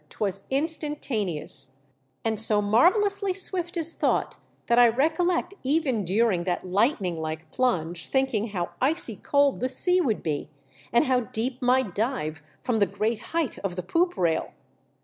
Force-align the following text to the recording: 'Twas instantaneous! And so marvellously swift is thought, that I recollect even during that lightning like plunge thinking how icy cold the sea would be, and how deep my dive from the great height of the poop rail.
'Twas 0.09 0.41
instantaneous! 0.49 1.81
And 2.25 2.39
so 2.39 2.59
marvellously 2.59 3.33
swift 3.33 3.77
is 3.77 3.93
thought, 3.93 4.37
that 4.65 4.79
I 4.79 4.87
recollect 4.87 5.53
even 5.61 6.03
during 6.03 6.43
that 6.45 6.65
lightning 6.67 7.19
like 7.21 7.51
plunge 7.51 8.07
thinking 8.07 8.47
how 8.47 8.71
icy 8.81 9.15
cold 9.15 9.59
the 9.59 9.69
sea 9.69 10.01
would 10.01 10.23
be, 10.23 10.49
and 10.91 11.05
how 11.05 11.19
deep 11.19 11.61
my 11.61 11.83
dive 11.83 12.41
from 12.63 12.79
the 12.79 12.87
great 12.87 13.19
height 13.29 13.59
of 13.59 13.75
the 13.75 13.83
poop 13.83 14.17
rail. 14.17 14.53